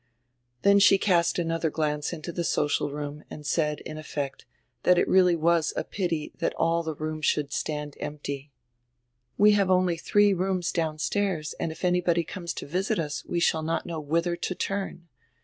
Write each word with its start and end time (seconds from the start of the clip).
Then 0.63 0.79
she 0.79 0.97
cast 0.97 1.35
anodier 1.37 1.69
glance 1.71 2.11
into 2.11 2.31
die 2.33 2.41
social 2.41 2.89
room 2.89 3.23
and 3.29 3.45
said, 3.45 3.81
in 3.81 3.99
effect, 3.99 4.47
diat 4.83 4.97
it 4.97 5.07
was 5.07 5.13
really 5.13 5.35
a 5.75 5.83
pity 5.83 6.33
all 6.57 6.83
diat 6.83 6.99
room 6.99 7.21
should 7.21 7.53
stand 7.53 7.95
empty. 7.99 8.51
"We 9.37 9.51
have 9.51 9.69
only 9.69 9.97
diree 9.97 10.33
rooms 10.35 10.71
downstairs 10.71 11.53
and 11.59 11.71
if 11.71 11.85
anybody 11.85 12.23
conies 12.23 12.55
to 12.55 12.65
visit 12.65 12.97
us 12.97 13.23
we 13.25 13.39
shall 13.39 13.61
not 13.61 13.85
know 13.85 13.99
whither 13.99 14.35
to 14.35 14.55
turn. 14.55 15.07